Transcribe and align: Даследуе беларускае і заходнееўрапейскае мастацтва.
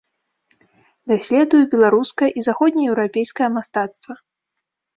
Даследуе 1.11 1.59
беларускае 1.75 2.29
і 2.39 2.47
заходнееўрапейскае 2.49 3.49
мастацтва. 3.61 4.13